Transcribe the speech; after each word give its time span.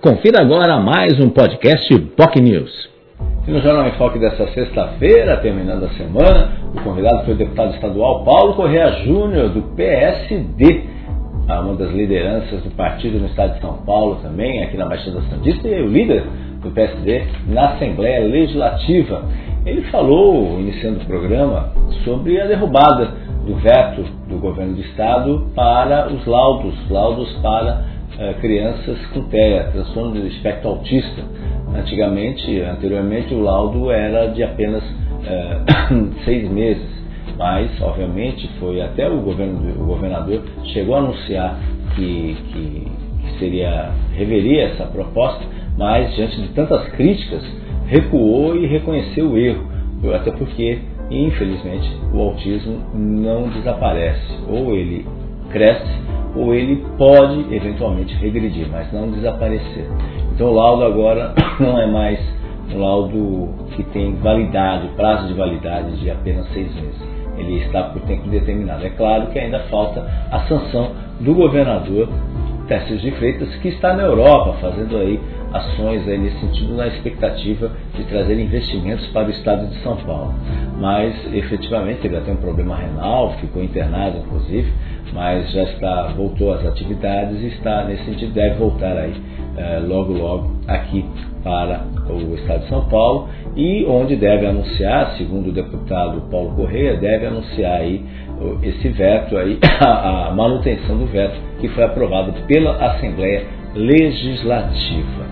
Confira 0.00 0.40
agora 0.40 0.78
mais 0.78 1.20
um 1.20 1.28
podcast 1.28 1.94
POC 2.16 2.40
News. 2.40 2.88
E 3.46 3.50
no 3.50 3.60
Jornal 3.60 3.86
em 3.86 3.92
Foque 3.98 4.18
dessa 4.18 4.46
sexta-feira, 4.54 5.36
terminando 5.36 5.84
a 5.84 5.90
semana, 5.90 6.52
o 6.74 6.80
convidado 6.80 7.26
foi 7.26 7.34
o 7.34 7.36
deputado 7.36 7.74
estadual 7.74 8.24
Paulo 8.24 8.54
Correa 8.54 9.04
Júnior, 9.04 9.50
do 9.50 9.60
PSD, 9.76 10.84
uma 11.46 11.74
das 11.74 11.90
lideranças 11.92 12.62
do 12.62 12.70
partido 12.70 13.18
no 13.18 13.26
estado 13.26 13.56
de 13.56 13.60
São 13.60 13.74
Paulo 13.84 14.20
também, 14.22 14.64
aqui 14.64 14.78
na 14.78 14.86
Baixada 14.86 15.20
Santista, 15.28 15.68
e 15.68 15.82
o 15.82 15.88
líder 15.88 16.24
do 16.62 16.70
PSD 16.70 17.22
na 17.48 17.72
Assembleia 17.72 18.20
Legislativa. 18.20 19.22
Ele 19.66 19.82
falou, 19.90 20.58
iniciando 20.60 21.00
o 21.00 21.04
programa, 21.04 21.74
sobre 22.04 22.40
a 22.40 22.46
derrubada 22.46 23.10
do 23.44 23.54
veto 23.56 24.02
do 24.30 24.38
governo 24.38 24.76
do 24.76 24.80
estado 24.80 25.50
para 25.54 26.10
os 26.10 26.24
laudos, 26.24 26.74
laudos 26.88 27.30
para 27.42 27.84
é, 27.84 27.99
crianças 28.40 28.98
com 29.12 29.22
TEA, 29.24 29.70
transtorno 29.72 30.12
do 30.12 30.26
espectro 30.26 30.70
autista. 30.70 31.22
Antigamente, 31.74 32.60
anteriormente, 32.60 33.32
o 33.34 33.40
laudo 33.40 33.90
era 33.90 34.26
de 34.26 34.42
apenas 34.42 34.82
é, 35.24 35.58
seis 36.24 36.50
meses, 36.50 36.88
mas, 37.38 37.80
obviamente, 37.80 38.48
foi 38.58 38.82
até 38.82 39.08
o, 39.08 39.20
governo, 39.20 39.82
o 39.82 39.86
governador 39.86 40.42
chegou 40.64 40.96
a 40.96 40.98
anunciar 40.98 41.58
que, 41.94 42.36
que, 42.52 42.88
que 43.22 43.38
seria 43.38 43.90
reveria 44.14 44.64
essa 44.64 44.84
proposta, 44.84 45.44
mas 45.78 46.14
diante 46.14 46.40
de 46.42 46.48
tantas 46.48 46.88
críticas 46.90 47.42
recuou 47.86 48.56
e 48.56 48.66
reconheceu 48.66 49.30
o 49.30 49.38
erro, 49.38 49.66
até 50.14 50.30
porque 50.30 50.78
infelizmente 51.10 51.90
o 52.12 52.20
autismo 52.20 52.78
não 52.94 53.48
desaparece, 53.48 54.38
ou 54.48 54.74
ele 54.74 55.06
cresce 55.50 56.09
ou 56.34 56.54
ele 56.54 56.84
pode 56.96 57.54
eventualmente 57.54 58.14
regredir, 58.16 58.68
mas 58.70 58.92
não 58.92 59.10
desaparecer. 59.10 59.86
Então 60.34 60.48
o 60.48 60.54
laudo 60.54 60.84
agora 60.84 61.34
não 61.58 61.78
é 61.78 61.86
mais 61.86 62.18
um 62.74 62.78
laudo 62.78 63.48
que 63.74 63.82
tem 63.84 64.14
validade, 64.16 64.88
prazo 64.96 65.28
de 65.28 65.34
validade 65.34 65.96
de 65.98 66.10
apenas 66.10 66.46
seis 66.52 66.72
meses. 66.74 67.10
Ele 67.36 67.58
está 67.64 67.84
por 67.84 68.02
tempo 68.02 68.28
determinado. 68.28 68.84
É 68.84 68.90
claro 68.90 69.28
que 69.28 69.38
ainda 69.38 69.60
falta 69.70 70.00
a 70.30 70.40
sanção 70.40 70.92
do 71.20 71.34
governador 71.34 72.08
Testes 72.68 73.00
de 73.00 73.10
Freitas, 73.12 73.52
que 73.56 73.68
está 73.68 73.94
na 73.94 74.04
Europa 74.04 74.58
fazendo 74.60 74.96
aí 74.96 75.18
ações 75.52 76.06
aí 76.06 76.18
nesse 76.18 76.38
sentido 76.38 76.76
na 76.76 76.86
expectativa 76.86 77.72
de 77.96 78.04
trazer 78.04 78.38
investimentos 78.38 79.06
para 79.08 79.26
o 79.26 79.30
estado 79.30 79.66
de 79.66 79.82
São 79.82 79.96
Paulo. 79.96 80.34
Mas 80.78 81.12
efetivamente 81.34 82.06
ele 82.06 82.20
tem 82.20 82.34
um 82.34 82.36
problema 82.36 82.76
renal, 82.76 83.32
ficou 83.40 83.62
internado 83.62 84.18
inclusive, 84.18 84.72
mas 85.12 85.50
já 85.52 85.64
está 85.64 86.12
voltou 86.16 86.52
às 86.52 86.64
atividades 86.64 87.40
e 87.42 87.46
está 87.48 87.84
nesse 87.84 88.04
sentido 88.04 88.32
deve 88.32 88.56
voltar 88.56 88.96
aí 88.96 89.14
é, 89.56 89.78
logo 89.80 90.12
logo 90.12 90.52
aqui 90.66 91.04
para 91.42 91.84
o 92.08 92.34
estado 92.34 92.60
de 92.60 92.68
São 92.68 92.88
Paulo 92.88 93.28
e 93.56 93.84
onde 93.86 94.14
deve 94.16 94.46
anunciar, 94.46 95.14
segundo 95.16 95.48
o 95.48 95.52
deputado 95.52 96.20
Paulo 96.30 96.54
Correia, 96.54 96.96
deve 96.96 97.26
anunciar 97.26 97.80
aí 97.80 98.04
esse 98.62 98.88
veto 98.88 99.36
aí, 99.36 99.58
a 99.80 100.32
manutenção 100.34 100.96
do 100.96 101.06
veto 101.06 101.38
que 101.60 101.68
foi 101.68 101.84
aprovado 101.84 102.32
pela 102.46 102.76
Assembleia 102.76 103.46
Legislativa. 103.74 105.26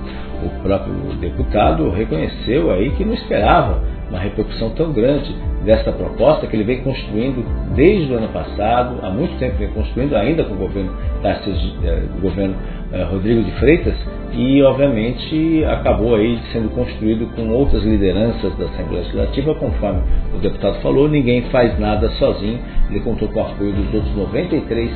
O 0.45 0.63
próprio 0.63 0.95
deputado 1.21 1.91
reconheceu 1.91 2.71
aí 2.71 2.91
que 2.91 3.05
não 3.05 3.15
esperava 3.15 3.83
uma 4.09 4.19
repercussão 4.19 4.71
tão 4.71 4.93
grande 4.93 5.35
dessa 5.65 5.93
proposta 5.93 6.47
que 6.47 6.57
ele 6.57 6.65
vem 6.65 6.81
construindo 6.83 7.45
desde 7.75 8.13
o 8.13 8.17
ano 8.17 8.29
passado, 8.29 8.99
há 9.03 9.11
muito 9.11 9.39
tempo 9.39 9.57
vem 9.59 9.69
construindo, 9.69 10.15
ainda 10.17 10.45
com 10.45 10.55
o 10.55 10.57
governo, 10.57 10.93
eh, 11.23 12.03
o 12.17 12.21
governo 12.21 12.55
eh, 12.93 13.03
Rodrigo 13.05 13.43
de 13.43 13.51
Freitas, 13.53 13.95
e 14.33 14.63
obviamente 14.63 15.65
acabou 15.65 16.15
aí 16.15 16.39
sendo 16.53 16.71
construído 16.71 17.27
com 17.35 17.51
outras 17.51 17.83
lideranças 17.83 18.57
da 18.57 18.67
Assembleia 18.67 19.03
Legislativa, 19.03 19.55
conforme 19.55 20.01
o 20.35 20.39
deputado 20.39 20.81
falou, 20.81 21.09
ninguém 21.09 21.43
faz 21.51 21.79
nada 21.79 22.09
sozinho, 22.13 22.59
ele 22.91 23.01
contou 23.01 23.29
com 23.29 23.41
o 23.41 23.43
apoio 23.43 23.73
dos 23.73 23.95
outros 23.95 24.17
93 24.17 24.91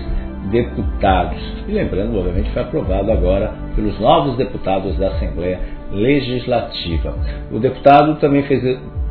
deputados. 0.50 1.38
E 1.68 1.72
lembrando, 1.72 2.18
obviamente, 2.18 2.50
foi 2.50 2.62
aprovado 2.62 3.12
agora 3.12 3.52
pelos 3.74 3.98
novos 4.00 4.36
deputados 4.36 4.96
da 4.98 5.08
Assembleia 5.08 5.60
Legislativa. 5.92 7.14
O 7.50 7.58
deputado 7.58 8.16
também 8.16 8.42
fez 8.44 8.62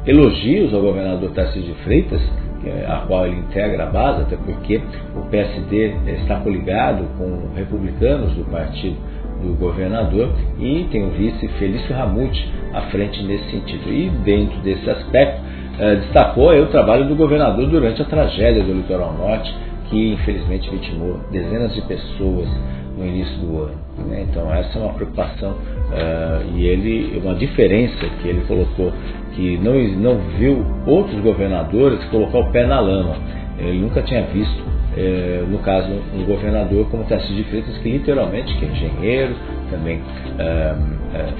elogios 0.06 0.74
ao 0.74 0.82
governador 0.82 1.32
Tarcísio 1.32 1.74
de 1.74 1.84
Freitas, 1.84 2.22
é 2.64 2.86
a 2.88 2.98
qual 3.08 3.26
ele 3.26 3.38
integra 3.38 3.84
a 3.84 3.88
base, 3.88 4.22
até 4.22 4.36
porque 4.36 4.80
o 5.16 5.22
PSD 5.30 5.96
está 6.22 6.40
coligado 6.40 7.06
com 7.18 7.56
republicanos 7.56 8.34
do 8.34 8.46
partido 8.46 8.98
do 9.42 9.56
governador 9.56 10.30
e 10.60 10.88
tem 10.92 11.04
o 11.04 11.10
vice 11.10 11.48
Felício 11.60 11.96
Ramute 11.96 12.48
à 12.74 12.82
frente 12.84 13.24
nesse 13.24 13.50
sentido. 13.50 13.92
E 13.92 14.10
dentro 14.24 14.60
desse 14.62 14.88
aspecto, 14.88 15.42
eh, 15.80 15.96
destacou 15.96 16.52
o 16.52 16.68
trabalho 16.68 17.08
do 17.08 17.16
governador 17.16 17.66
durante 17.68 18.02
a 18.02 18.06
tragédia 18.06 18.64
do 18.64 18.74
Litoral 18.74 19.14
Norte, 19.14 19.52
que 19.90 20.14
infelizmente 20.14 20.70
vitimou 20.70 21.20
dezenas 21.32 21.74
de 21.74 21.82
pessoas 21.82 22.48
no 22.96 23.06
início 23.06 23.38
do 23.40 23.64
ano. 23.64 23.82
Né? 24.08 24.28
Então 24.30 24.54
essa 24.54 24.78
é 24.78 24.82
uma 24.82 24.94
preocupação 24.94 25.56
uh, 25.92 26.58
e 26.58 26.68
ele 26.68 27.22
uma 27.24 27.36
diferença 27.36 28.06
que 28.22 28.28
ele 28.28 28.42
colocou 28.48 28.92
que 29.36 29.58
não, 29.58 29.74
não 29.98 30.18
viu 30.38 30.66
outros 30.86 31.20
governadores 31.22 32.04
colocar 32.06 32.40
o 32.40 32.52
pé 32.52 32.66
na 32.66 32.80
lama. 32.80 33.16
Ele 33.58 33.80
nunca 33.80 34.02
tinha 34.02 34.24
visto, 34.24 34.64
eh, 34.98 35.44
no 35.48 35.60
caso, 35.60 35.88
um 36.14 36.26
governador 36.26 36.90
como 36.90 37.04
Tarcísio 37.06 37.36
de 37.36 37.44
Freitas, 37.46 37.78
que 37.78 37.92
literalmente, 37.92 38.54
que 38.58 38.66
é 38.66 38.68
engenheiro, 38.70 39.36
também 39.70 40.02
eh, 40.40 40.76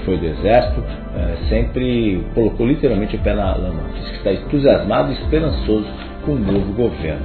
foi 0.04 0.16
do 0.16 0.26
Exército, 0.26 0.82
sempre 1.48 2.24
colocou 2.34 2.66
literalmente 2.66 3.16
o 3.16 3.18
pé 3.18 3.34
na 3.34 3.54
lama. 3.56 3.82
Diz 3.94 4.08
que 4.08 4.16
está 4.16 4.32
entusiasmado 4.32 5.10
e 5.10 5.14
esperançoso 5.14 5.86
com 6.24 6.32
o 6.32 6.38
novo 6.38 6.72
governo. 6.72 7.22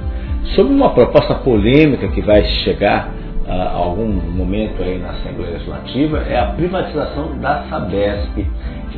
Sobre 0.54 0.72
uma 0.72 0.90
proposta 0.90 1.34
polêmica 1.36 2.08
que 2.08 2.20
vai 2.20 2.42
chegar 2.64 3.12
a 3.48 3.72
algum 3.72 4.06
momento 4.06 4.82
aí 4.82 4.98
na 4.98 5.10
Assembleia 5.10 5.52
Legislativa, 5.52 6.18
é 6.18 6.38
a 6.38 6.46
privatização 6.52 7.38
da 7.38 7.64
Sabesp 7.70 8.46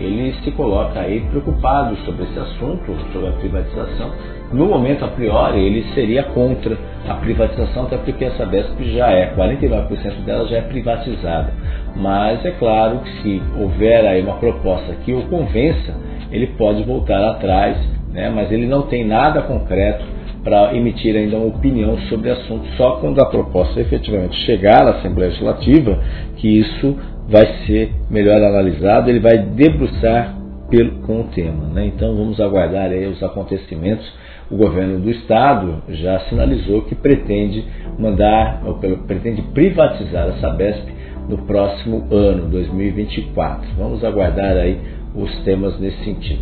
ele 0.01 0.33
se 0.43 0.51
coloca 0.53 1.01
aí 1.01 1.21
preocupado 1.31 1.95
sobre 2.05 2.25
esse 2.25 2.39
assunto, 2.39 2.97
sobre 3.13 3.29
a 3.29 3.33
privatização. 3.33 4.11
No 4.53 4.67
momento, 4.67 5.05
a 5.05 5.09
priori, 5.09 5.61
ele 5.61 5.83
seria 5.95 6.25
contra 6.25 6.77
a 7.09 7.15
privatização, 7.15 7.85
até 7.85 7.99
porque 7.99 8.25
essa 8.25 8.39
Sabesp 8.39 8.83
já 8.93 9.11
é, 9.11 9.35
49% 9.35 10.25
dela 10.25 10.49
já 10.49 10.59
é 10.59 10.63
privatizada. 10.63 11.53
Mas 11.97 12.45
é 12.45 12.51
claro 12.53 13.01
que 13.01 13.11
se 13.23 13.43
houver 13.59 14.07
aí 14.07 14.23
uma 14.23 14.37
proposta 14.37 14.95
que 15.05 15.13
o 15.13 15.23
convença, 15.29 15.95
ele 16.33 16.49
pode 16.49 16.83
voltar 16.85 17.23
atrás, 17.31 17.77
né? 18.13 18.31
mas 18.35 18.51
ele 18.51 18.67
não 18.67 18.83
tem 18.83 19.05
nada 19.05 19.43
concreto 19.43 20.05
para 20.43 20.75
emitir 20.75 21.15
ainda 21.15 21.37
uma 21.37 21.47
opinião 21.47 21.99
sobre 22.09 22.31
o 22.31 22.33
assunto, 22.33 22.67
só 22.77 22.97
quando 22.97 23.21
a 23.21 23.27
proposta 23.27 23.81
efetivamente 23.81 24.37
chegar 24.45 24.87
à 24.87 24.99
Assembleia 24.99 25.31
Legislativa, 25.31 25.99
que 26.37 26.61
isso 26.61 26.97
vai 27.29 27.47
ser 27.67 27.93
melhor 28.11 28.43
analisado, 28.43 29.09
ele 29.09 29.21
vai 29.21 29.39
debruçar 29.39 30.37
pelo, 30.71 31.03
com 31.03 31.21
o 31.21 31.25
tema. 31.25 31.67
Né? 31.75 31.87
Então 31.87 32.17
vamos 32.17 32.41
aguardar 32.41 32.91
os 32.91 33.23
acontecimentos. 33.23 34.11
O 34.51 34.57
governo 34.57 34.99
do 34.99 35.11
estado 35.11 35.83
já 35.91 36.21
sinalizou 36.21 36.83
que 36.83 36.95
pretende 36.95 37.65
mandar, 37.99 38.63
ou 38.65 38.75
pretende 38.75 39.43
privatizar 39.43 40.29
a 40.29 40.33
Sabesp 40.41 40.89
no 41.29 41.39
próximo 41.39 42.07
ano, 42.11 42.49
2024. 42.49 43.69
Vamos 43.77 44.03
aguardar 44.05 44.57
aí 44.57 44.81
os 45.15 45.35
temas 45.43 45.79
nesse 45.81 46.03
sentido. 46.05 46.41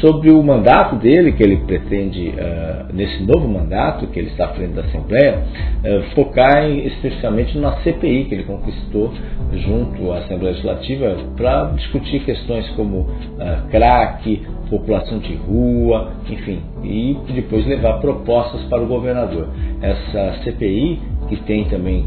Sobre 0.00 0.30
o 0.30 0.42
mandato 0.42 0.96
dele, 0.96 1.32
que 1.32 1.42
ele 1.42 1.58
pretende, 1.58 2.28
uh, 2.30 2.92
nesse 2.92 3.22
novo 3.22 3.48
mandato 3.48 4.06
que 4.06 4.18
ele 4.18 4.28
está 4.28 4.46
à 4.46 4.48
frente 4.48 4.72
da 4.72 4.82
Assembleia, 4.82 5.38
uh, 5.38 6.14
focar 6.14 6.64
em, 6.64 6.86
especificamente 6.86 7.58
na 7.58 7.76
CPI 7.82 8.24
que 8.24 8.34
ele 8.34 8.44
conquistou 8.44 9.12
junto 9.52 10.12
à 10.12 10.18
Assembleia 10.18 10.52
Legislativa 10.52 11.16
para 11.36 11.64
discutir 11.76 12.24
questões 12.24 12.68
como 12.70 13.00
uh, 13.00 13.68
crack, 13.70 14.42
população 14.70 15.18
de 15.18 15.34
rua, 15.34 16.12
enfim, 16.28 16.60
e 16.82 17.16
depois 17.34 17.66
levar 17.66 18.00
propostas 18.00 18.62
para 18.64 18.82
o 18.82 18.86
governador. 18.86 19.48
Essa 19.80 20.42
CPI, 20.44 21.00
que 21.28 21.36
tem 21.44 21.64
também 21.66 22.06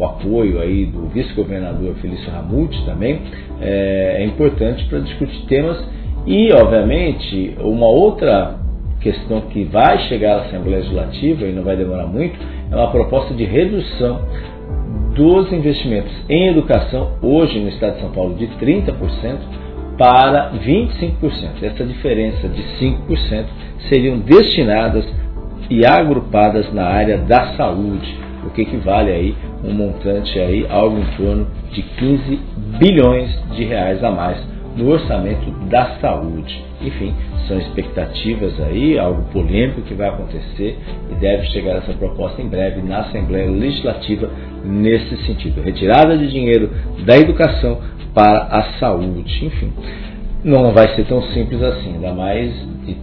o, 0.00 0.04
apoio 0.04 0.60
aí 0.60 0.86
do 0.86 1.08
vice-governador 1.08 1.94
Felício 1.96 2.30
Ramute 2.30 2.84
também, 2.84 3.20
é, 3.60 4.16
é 4.18 4.24
importante 4.24 4.84
para 4.86 5.00
discutir 5.00 5.46
temas 5.46 5.78
e, 6.26 6.52
obviamente, 6.52 7.56
uma 7.60 7.88
outra 7.88 8.56
questão 9.00 9.42
que 9.42 9.64
vai 9.64 9.98
chegar 10.08 10.38
à 10.38 10.42
Assembleia 10.42 10.78
Legislativa 10.78 11.44
e 11.46 11.52
não 11.52 11.62
vai 11.62 11.76
demorar 11.76 12.06
muito 12.06 12.38
é 12.70 12.76
uma 12.76 12.90
proposta 12.90 13.34
de 13.34 13.44
redução 13.44 14.20
dos 15.14 15.52
investimentos 15.52 16.12
em 16.28 16.48
educação, 16.48 17.12
hoje 17.20 17.58
no 17.58 17.68
estado 17.68 17.94
de 17.94 18.00
São 18.00 18.10
Paulo, 18.10 18.34
de 18.34 18.46
30% 18.46 19.38
para 19.98 20.52
25%. 20.52 21.62
Essa 21.62 21.84
diferença 21.84 22.48
de 22.48 22.62
5% 22.80 23.44
seriam 23.88 24.18
destinadas 24.18 25.04
e 25.68 25.84
agrupadas 25.84 26.72
na 26.72 26.84
área 26.84 27.18
da 27.18 27.54
saúde, 27.56 28.16
o 28.50 28.54
que 28.54 28.62
equivale 28.62 29.10
aí 29.10 29.34
um 29.64 29.72
montante 29.72 30.38
aí 30.38 30.66
algo 30.68 30.98
em 30.98 31.16
torno 31.16 31.46
de 31.72 31.82
15 31.82 32.40
bilhões 32.78 33.30
de 33.52 33.64
reais 33.64 34.02
a 34.02 34.10
mais 34.10 34.38
no 34.76 34.88
orçamento 34.88 35.50
da 35.68 35.98
saúde. 36.00 36.62
Enfim, 36.80 37.14
são 37.46 37.58
expectativas 37.58 38.58
aí, 38.60 38.98
algo 38.98 39.22
polêmico 39.32 39.82
que 39.82 39.94
vai 39.94 40.08
acontecer 40.08 40.78
e 41.10 41.14
deve 41.16 41.46
chegar 41.48 41.76
essa 41.76 41.92
proposta 41.92 42.40
em 42.40 42.48
breve 42.48 42.80
na 42.82 43.00
Assembleia 43.00 43.50
Legislativa 43.50 44.30
nesse 44.64 45.16
sentido. 45.26 45.60
Retirada 45.62 46.16
de 46.16 46.28
dinheiro 46.28 46.70
da 47.04 47.18
educação 47.18 47.78
para 48.14 48.44
a 48.44 48.62
saúde. 48.78 49.44
Enfim, 49.44 49.72
não 50.44 50.72
vai 50.72 50.94
ser 50.94 51.04
tão 51.04 51.22
simples 51.34 51.62
assim, 51.62 51.94
ainda 51.94 52.12
mais 52.12 52.52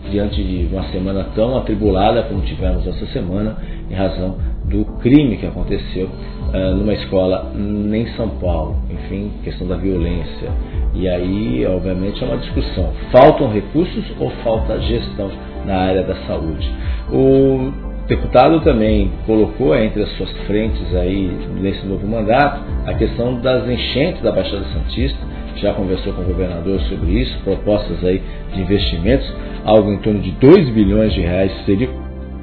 diante 0.10 0.42
de 0.44 0.68
uma 0.74 0.84
semana 0.86 1.28
tão 1.36 1.58
atribulada 1.58 2.24
como 2.24 2.42
tivemos 2.42 2.88
essa 2.88 3.06
semana, 3.08 3.58
em 3.90 3.94
razão 3.94 4.38
do 4.68 4.86
crime 5.00 5.38
que 5.38 5.46
aconteceu 5.46 6.08
uh, 6.08 6.76
numa 6.76 6.94
escola 6.94 7.52
em 7.56 8.08
São 8.16 8.30
Paulo, 8.30 8.76
enfim, 8.90 9.32
questão 9.44 9.68
da 9.68 9.78
violência. 9.78 10.52
E 10.94 11.08
aí, 11.08 11.66
obviamente, 11.66 12.24
é 12.24 12.28
uma 12.28 12.38
discussão: 12.38 12.92
faltam 13.12 13.52
recursos 13.52 14.06
ou 14.20 14.30
falta 14.44 14.80
gestão 14.82 15.32
na 15.66 15.78
área 15.78 16.04
da 16.04 16.16
saúde? 16.28 16.70
O 17.12 17.72
deputado 18.08 18.62
também 18.62 19.12
colocou 19.26 19.76
entre 19.76 20.04
as 20.04 20.10
suas 20.18 20.32
frentes 20.46 20.96
aí 20.96 21.30
nesse 21.62 21.86
novo 21.86 22.08
mandato 22.08 22.62
a 22.86 22.94
questão 22.94 23.40
das 23.40 23.68
enchentes 23.68 24.22
da 24.22 24.32
Baixada 24.32 24.66
Santista. 24.74 25.20
Já 25.58 25.74
conversou 25.74 26.14
com 26.14 26.22
o 26.22 26.26
governador 26.26 26.80
sobre 26.82 27.20
isso, 27.20 27.36
propostas 27.44 28.04
aí 28.04 28.22
de 28.54 28.62
investimentos, 28.62 29.28
algo 29.66 29.92
em 29.92 29.98
torno 29.98 30.20
de 30.20 30.30
2 30.32 30.70
bilhões 30.70 31.14
de 31.14 31.22
reais 31.22 31.52
seriam 31.66 31.92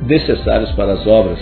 necessários 0.03 0.73
para 0.73 0.95
as 0.95 1.07
obras 1.07 1.39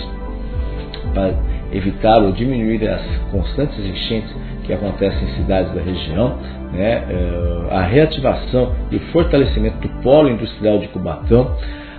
para 1.13 1.33
evitar 1.71 2.21
ou 2.21 2.31
diminuir 2.31 2.87
as 2.87 3.01
constantes 3.31 3.79
enchentes 3.79 4.33
que 4.65 4.73
acontecem 4.73 5.23
em 5.23 5.33
cidades 5.35 5.73
da 5.73 5.81
região, 5.81 6.37
né, 6.71 7.03
eh, 7.09 7.67
a 7.71 7.81
reativação 7.81 8.73
e 8.91 8.95
o 8.95 8.99
fortalecimento 9.11 9.77
do 9.79 9.89
polo 10.01 10.29
industrial 10.29 10.79
de 10.79 10.87
Cubatão, 10.87 11.55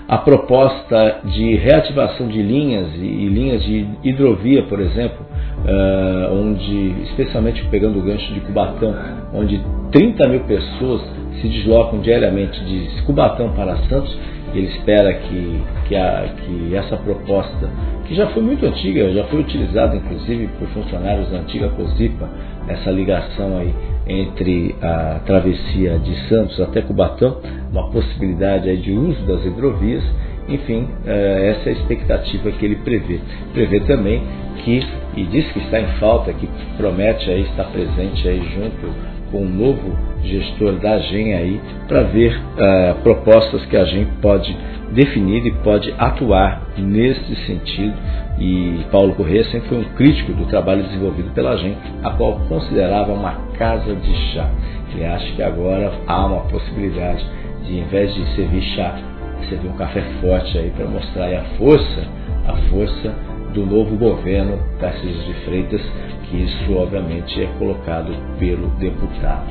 a 0.07 0.19
proposta 0.19 1.21
de 1.25 1.57
reativação 1.57 2.29
de 2.29 2.43
linhas 2.43 2.89
e, 2.97 3.29
linhas 3.29 3.63
de 3.63 3.87
hidrovia, 4.03 4.63
por 4.65 4.81
exemplo, 4.81 5.25
eh, 5.67 6.29
onde, 6.31 7.03
especialmente 7.05 7.65
pegando 7.71 7.99
o 7.99 8.03
gancho 8.03 8.33
de 8.35 8.41
Cubatão, 8.41 8.95
onde 9.33 9.61
30 9.93 10.29
mil 10.29 10.41
pessoas 10.41 11.03
se 11.41 11.49
deslocam 11.49 12.01
diariamente 12.01 12.63
de 12.65 13.03
Cubatão 13.03 13.53
para 13.53 13.77
Santos, 13.89 14.17
ele 14.59 14.69
espera 14.69 15.13
que, 15.13 15.61
que, 15.89 15.97
a, 15.97 16.29
que 16.45 16.75
essa 16.75 16.97
proposta, 16.97 17.69
que 18.07 18.15
já 18.15 18.29
foi 18.29 18.43
muito 18.43 18.65
antiga, 18.65 19.13
já 19.13 19.25
foi 19.25 19.41
utilizada 19.41 19.97
inclusive 19.97 20.49
por 20.59 20.69
funcionários 20.69 21.31
da 21.31 21.39
antiga 21.39 21.69
COSIPA, 21.71 22.29
essa 22.69 22.91
ligação 22.91 23.59
aí 23.59 23.75
entre 24.07 24.75
a 24.81 25.21
travessia 25.27 25.99
de 25.99 26.15
Santos 26.29 26.61
até 26.61 26.83
Cubatão, 26.83 27.39
uma 27.71 27.91
possibilidade 27.91 28.69
aí 28.69 28.77
de 28.77 28.93
uso 28.93 29.21
das 29.27 29.45
hidrovias, 29.45 30.05
enfim, 30.49 30.89
eh, 31.07 31.57
essa 31.57 31.71
é 31.71 31.73
a 31.73 31.77
expectativa 31.77 32.51
que 32.53 32.65
ele 32.65 32.77
prevê. 32.77 33.19
Prevê 33.55 33.81
também 33.81 34.23
que, 34.63 34.87
e 35.17 35.25
diz 35.25 35.51
que 35.53 35.59
está 35.61 35.81
em 35.81 35.87
falta, 35.99 36.33
que 36.35 36.47
promete 36.77 37.31
aí 37.31 37.43
estar 37.43 37.65
presente 37.65 38.29
aí 38.29 38.43
junto 38.55 39.14
com 39.35 39.43
o 39.43 39.49
novo 39.49 39.99
gestor 40.23 40.75
da 40.75 40.93
AGEM 40.93 41.35
aí 41.35 41.61
para 41.89 42.05
ver 42.05 42.39
uh, 42.39 42.95
propostas 43.03 43.67
que 43.67 43.77
a 43.77 43.83
AGEM 43.83 44.07
pode 44.23 44.57
definir 44.93 45.45
e 45.45 45.51
pode 45.51 45.93
atuar 45.99 46.63
nesse 46.79 47.35
sentido. 47.45 47.95
E 48.39 48.87
Paulo 48.93 49.13
Corrêa 49.15 49.45
sempre 49.47 49.69
foi 49.69 49.79
um 49.79 49.85
crítico 49.97 50.33
do 50.35 50.47
trabalho 50.47 50.85
desenvolvido 50.85 51.33
pela 51.35 51.51
AGEM, 51.51 51.77
a 52.05 52.11
qual 52.11 52.39
considerava 52.49 53.13
uma 53.13 53.33
casa 53.59 53.97
de 53.97 54.15
chá. 54.33 54.49
Ele 54.95 55.05
acha 55.05 55.35
que 55.35 55.43
agora 55.43 55.93
há 56.07 56.27
uma 56.27 56.43
possibilidade 56.43 57.27
de, 57.65 57.79
em 57.79 57.85
vez 57.87 58.15
de 58.15 58.25
servir 58.37 58.63
chá, 58.77 58.97
servir 59.49 59.67
um 59.67 59.77
café 59.77 60.01
forte 60.21 60.57
aí 60.57 60.71
para 60.77 60.87
mostrar 60.87 61.27
a 61.27 61.43
força, 61.59 62.07
a 62.47 62.57
força 62.71 63.13
do 63.55 63.65
novo 63.65 63.97
governo 63.97 64.59
Tarcísio 64.81 65.23
de 65.23 65.35
Freitas 65.45 65.81
que 66.29 66.43
isso 66.43 66.77
obviamente 66.77 67.43
é 67.43 67.47
colocado 67.59 68.13
pelo 68.39 68.69
deputado. 68.79 69.47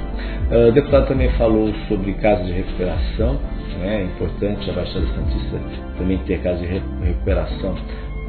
Uh, 0.51 0.69
o 0.69 0.71
deputado 0.71 1.07
também 1.07 1.29
falou 1.31 1.73
sobre 1.87 2.13
casos 2.13 2.45
de 2.47 2.53
recuperação, 2.53 3.39
né? 3.79 4.01
é 4.01 4.03
importante 4.03 4.69
a 4.69 4.73
Baixada 4.73 5.05
Santista 5.07 5.59
também 5.97 6.17
ter 6.19 6.41
casos 6.41 6.61
de 6.61 6.67
recuperação 6.67 7.75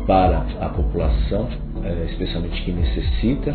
para 0.06 0.44
a 0.60 0.68
população, 0.68 1.48
eh, 1.82 2.06
especialmente 2.10 2.62
que 2.62 2.72
necessita, 2.72 3.54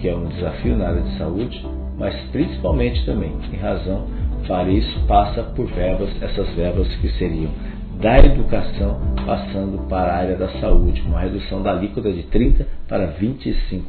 que 0.00 0.08
é 0.08 0.16
um 0.16 0.26
desafio 0.26 0.76
na 0.76 0.88
área 0.88 1.02
de 1.02 1.16
saúde, 1.16 1.64
mas 1.96 2.12
principalmente 2.32 3.06
também 3.06 3.32
em 3.52 3.56
razão 3.56 4.04
para 4.48 4.68
isso 4.68 5.00
passa 5.06 5.44
por 5.44 5.66
verbas, 5.66 6.10
essas 6.20 6.48
verbas 6.56 6.88
que 6.96 7.08
seriam 7.10 7.50
da 8.00 8.18
educação 8.18 9.00
passando 9.24 9.88
para 9.88 10.12
a 10.12 10.16
área 10.16 10.36
da 10.36 10.48
saúde, 10.60 11.00
com 11.02 11.08
uma 11.08 11.20
redução 11.20 11.62
da 11.62 11.72
alíquota 11.72 12.12
de 12.12 12.22
30% 12.24 12.64
para 12.88 13.08
25%. 13.14 13.82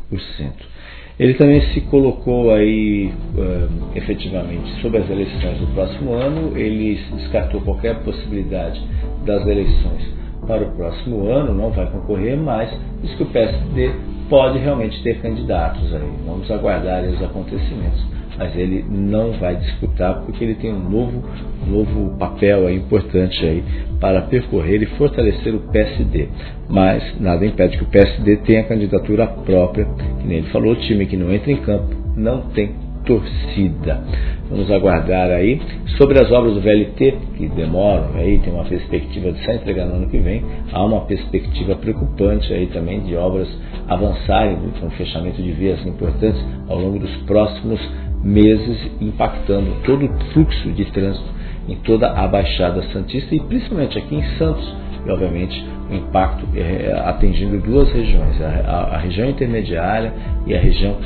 Ele 1.20 1.34
também 1.34 1.62
se 1.74 1.82
colocou 1.82 2.54
aí 2.54 3.12
uh, 3.36 3.98
efetivamente 3.98 4.82
sobre 4.82 5.00
as 5.00 5.10
eleições 5.10 5.60
do 5.60 5.68
próximo 5.74 6.14
ano, 6.14 6.56
ele 6.58 7.00
descartou 7.16 7.62
qualquer 7.62 8.04
possibilidade 8.04 8.80
das 9.26 9.42
eleições 9.48 10.16
para 10.46 10.64
o 10.64 10.72
próximo 10.76 11.26
ano, 11.26 11.54
não 11.54 11.72
vai 11.72 11.88
concorrer, 11.88 12.38
mas 12.38 12.70
diz 13.02 13.14
que 13.16 13.24
o 13.24 13.26
PSD 13.28 13.92
pode 14.30 14.60
realmente 14.60 15.02
ter 15.02 15.20
candidatos 15.20 15.94
aí. 15.94 16.10
Vamos 16.26 16.50
aguardar 16.52 17.04
os 17.04 17.22
acontecimentos 17.24 18.17
mas 18.38 18.56
ele 18.56 18.86
não 18.90 19.34
vai 19.34 19.56
disputar 19.56 20.22
porque 20.22 20.44
ele 20.44 20.56
tem 20.56 20.72
um 20.72 20.90
novo, 20.90 21.24
novo 21.66 22.18
papel 22.18 22.68
aí, 22.68 22.76
importante 22.76 23.44
aí 23.46 23.64
para 24.00 24.22
percorrer 24.24 24.82
e 24.82 24.86
fortalecer 24.98 25.56
o 25.56 25.60
PSD. 25.72 26.30
Mas 26.70 27.20
nada 27.20 27.46
impede 27.46 27.78
que 27.78 27.84
o 27.84 27.88
PSD 27.88 28.38
tenha 28.38 28.64
candidatura 28.64 29.28
própria, 29.28 29.86
que 29.86 30.28
nem 30.28 30.40
ele 30.40 30.50
falou, 30.50 30.74
o 30.74 30.76
time 30.76 31.06
que 31.06 31.18
não 31.18 31.34
entra 31.34 31.52
em 31.52 31.58
campo 31.58 31.96
não 32.16 32.42
tem 32.50 32.88
torcida. 33.08 34.04
Vamos 34.50 34.70
aguardar 34.70 35.30
aí. 35.30 35.60
Sobre 35.98 36.20
as 36.20 36.30
obras 36.32 36.54
do 36.54 36.62
VLT, 36.62 37.18
que 37.38 37.48
demoram 37.48 38.16
aí, 38.16 38.38
tem 38.40 38.54
uma 38.54 38.66
perspectiva 38.66 39.32
de 39.32 39.44
só 39.44 39.54
entregar 39.54 39.86
no 39.86 39.96
ano 39.96 40.10
que 40.10 40.20
vem, 40.20 40.44
há 40.72 40.84
uma 40.84 41.02
perspectiva 41.02 41.76
preocupante 41.76 42.54
aí 42.54 42.68
também 42.68 43.00
de 43.02 43.16
obras 43.16 43.48
avançarem 43.88 44.58
com 44.80 44.90
fechamento 44.92 45.42
de 45.42 45.52
vias 45.54 45.84
importantes 45.86 46.40
ao 46.68 46.80
longo 46.80 47.00
dos 47.00 47.16
próximos 47.24 47.80
meses, 48.24 48.92
impactando 49.00 49.72
todo 49.86 50.06
o 50.06 50.20
fluxo 50.34 50.72
de 50.72 50.86
trânsito 50.86 51.38
em 51.68 51.76
toda 51.78 52.12
a 52.12 52.28
Baixada 52.28 52.82
Santista 52.94 53.36
e 53.36 53.40
principalmente 53.40 53.98
aqui 53.98 54.16
em 54.16 54.24
Santos, 54.38 54.76
e 55.06 55.10
obviamente 55.10 55.66
o 55.90 55.96
impacto 55.96 56.46
é, 56.56 56.94
atingindo 57.06 57.60
duas 57.60 57.92
regiões, 57.92 58.42
a, 58.42 58.46
a, 58.46 58.96
a, 58.96 58.98
região 58.98 59.30
intermediária 59.30 60.14
e 60.46 60.56
a 60.56 60.60
região 60.60 60.98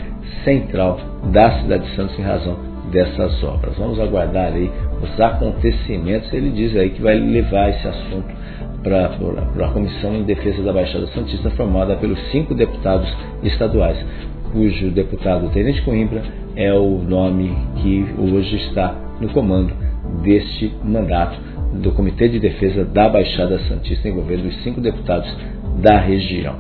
central 0.43 1.00
da 1.31 1.59
cidade 1.59 1.89
de 1.89 1.95
Santos 1.95 2.17
em 2.17 2.24
razão 2.24 2.57
dessas 2.91 3.43
obras. 3.43 3.77
Vamos 3.77 4.00
aguardar 4.00 4.53
aí 4.53 4.71
os 5.01 5.19
acontecimentos. 5.19 6.31
Ele 6.33 6.50
diz 6.50 6.75
aí 6.75 6.89
que 6.89 7.01
vai 7.01 7.15
levar 7.15 7.69
esse 7.69 7.88
assunto 7.88 8.41
para 8.83 9.65
a 9.65 9.71
Comissão 9.71 10.15
em 10.15 10.24
Defesa 10.24 10.63
da 10.63 10.74
Baixada 10.74 11.07
Santista, 11.07 11.50
formada 11.51 11.95
pelos 11.95 12.19
cinco 12.31 12.53
deputados 12.55 13.07
estaduais, 13.43 13.97
cujo 14.51 14.91
deputado 14.91 15.50
Tenente 15.50 15.81
Coimbra 15.81 16.22
é 16.55 16.74
o 16.74 16.98
nome 16.98 17.55
que 17.81 18.05
hoje 18.17 18.55
está 18.67 18.96
no 19.20 19.29
comando 19.29 19.74
deste 20.24 20.74
mandato 20.84 21.39
do 21.74 21.91
Comitê 21.91 22.27
de 22.27 22.39
Defesa 22.39 22.84
da 22.84 23.08
Baixada 23.08 23.60
Santista, 23.60 24.10
envolvendo 24.10 24.48
os 24.48 24.63
cinco 24.63 24.81
deputados 24.81 25.29
da 25.81 25.98
região. 26.00 26.55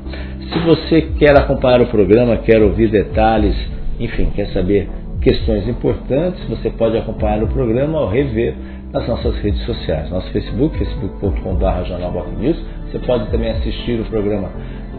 Se 0.51 0.59
você 0.59 1.01
quer 1.19 1.37
acompanhar 1.37 1.81
o 1.81 1.87
programa, 1.87 2.37
quer 2.37 2.61
ouvir 2.61 2.89
detalhes, 2.89 3.55
enfim, 3.99 4.31
quer 4.33 4.47
saber 4.47 4.89
questões 5.21 5.67
importantes, 5.67 6.43
você 6.49 6.69
pode 6.69 6.97
acompanhar 6.97 7.43
o 7.43 7.47
programa 7.47 7.99
ao 7.99 8.09
rever 8.09 8.55
nas 8.91 9.07
nossas 9.07 9.35
redes 9.37 9.63
sociais. 9.65 10.09
Nosso 10.09 10.29
Facebook, 10.31 10.77
facebook.com.br 10.77 11.85
jornalbocnews. 11.87 12.57
Você 12.89 12.99
pode 12.99 13.29
também 13.29 13.51
assistir 13.51 13.99
o 13.99 14.05
programa 14.05 14.49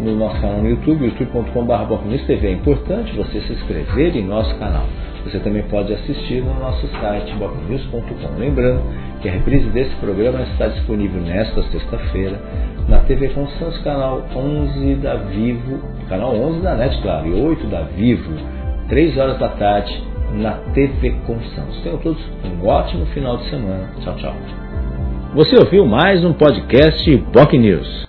no 0.00 0.16
nosso 0.16 0.40
canal 0.40 0.58
no 0.58 0.70
YouTube, 0.70 1.04
youtube.com.br. 1.04 2.44
É 2.44 2.50
importante 2.50 3.14
você 3.16 3.40
se 3.40 3.52
inscrever 3.52 4.16
em 4.16 4.24
nosso 4.24 4.54
canal. 4.56 4.84
Você 5.24 5.38
também 5.38 5.62
pode 5.64 5.92
assistir 5.92 6.42
no 6.42 6.54
nosso 6.54 6.86
site 7.00 7.32
bocnews.com. 7.36 8.38
Lembrando 8.38 8.82
que 9.20 9.28
a 9.28 9.32
reprise 9.32 9.68
desse 9.70 9.94
programa 9.96 10.42
está 10.42 10.66
disponível 10.66 11.20
nesta 11.20 11.62
sexta-feira 11.64 12.40
na 12.88 12.98
TV 13.00 13.28
Constância, 13.28 13.82
canal 13.84 14.26
11 14.34 14.96
da 14.96 15.14
Vivo, 15.16 15.78
canal 16.08 16.34
11 16.34 16.60
da 16.60 16.74
NET, 16.74 17.00
claro, 17.00 17.28
e 17.28 17.40
8 17.40 17.66
da 17.68 17.82
Vivo, 17.82 18.32
3 18.88 19.16
horas 19.16 19.38
da 19.38 19.48
tarde 19.50 20.02
na 20.34 20.52
TV 20.74 21.12
Constância. 21.26 21.82
Tenham 21.82 21.98
todos 21.98 22.20
um 22.44 22.66
ótimo 22.66 23.06
final 23.06 23.36
de 23.36 23.48
semana. 23.48 23.90
Tchau, 24.02 24.16
tchau. 24.16 24.34
Você 25.34 25.56
ouviu 25.56 25.86
mais 25.86 26.24
um 26.24 26.32
podcast 26.32 27.16
Boc 27.32 27.52
News. 27.52 28.02